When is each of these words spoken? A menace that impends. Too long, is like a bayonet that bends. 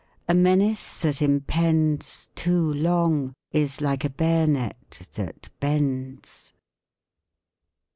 A 0.27 0.33
menace 0.33 1.03
that 1.03 1.21
impends. 1.21 2.29
Too 2.33 2.73
long, 2.73 3.35
is 3.51 3.81
like 3.81 4.03
a 4.03 4.09
bayonet 4.09 5.07
that 5.13 5.49
bends. 5.59 6.55